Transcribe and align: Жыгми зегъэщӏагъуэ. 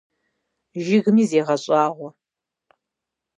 Жыгми 0.85 1.23
зегъэщӏагъуэ. 1.31 2.09